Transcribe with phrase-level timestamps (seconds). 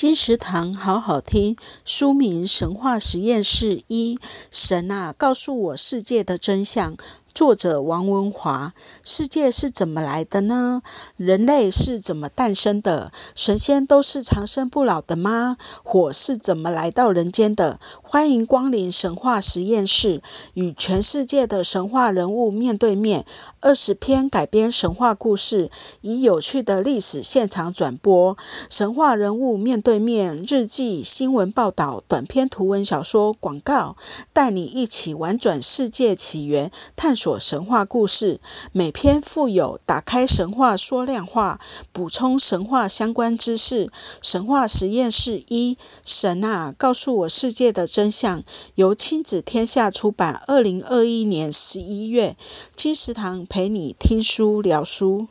[0.00, 4.14] 金石堂好好听，书名《神话实验室一》，
[4.50, 6.96] 神啊，告诉我世界的真相。
[7.40, 8.74] 作者王文华。
[9.02, 10.82] 世界是怎么来的呢？
[11.16, 13.12] 人类是怎么诞生的？
[13.34, 15.56] 神仙都是长生不老的吗？
[15.82, 17.80] 火是怎么来到人间的？
[18.02, 20.20] 欢迎光临神话实验室，
[20.52, 23.24] 与全世界的神话人物面对面。
[23.60, 25.70] 二十篇改编神话故事，
[26.02, 28.36] 以有趣的历史现场转播。
[28.68, 33.96] 神话人物面对面日记、新闻报道、短篇图文小说、广告，
[34.34, 37.29] 带你一起玩转世界起源，探索。
[37.38, 38.40] 神话故事，
[38.72, 41.60] 每篇附有打开神话说亮话，
[41.92, 43.90] 补充神话相关知识。
[44.20, 48.42] 神话实验室一，神啊，告诉我世界的真相。
[48.74, 52.36] 由亲子天下出版，二零二一年十一月。
[52.76, 55.28] 金石堂陪你听书聊书。